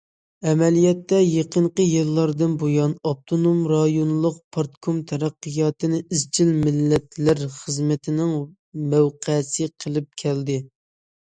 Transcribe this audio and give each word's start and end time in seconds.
ئەمەلىيەتتە، 0.51 1.17
يېقىنقى 1.23 1.83
يىللاردىن 1.87 2.55
بۇيان، 2.63 2.95
ئاپتونوم 3.09 3.59
رايونلۇق 3.73 4.39
پارتكوم 4.57 5.03
تەرەققىياتنى 5.11 5.99
ئىزچىل 6.01 6.51
مىللەتلەر 6.65 7.43
خىزمىتىنىڭ 7.61 8.33
مەۋقەسى 8.95 9.69
قىلىپ 9.85 10.11
كەلدى. 10.25 10.59